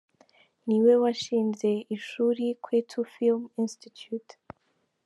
[0.65, 4.31] Ni we washinze ishuri Kwetu Film Institute.